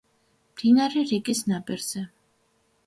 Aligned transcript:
მდინარე 0.53 1.03
რიკის 1.11 1.43
ნაპირზე. 1.53 2.05